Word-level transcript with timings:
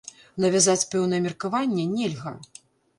Навязаць 0.45 0.87
пэўнае 0.95 1.21
меркаванне 1.27 1.89
нельга. 1.95 2.39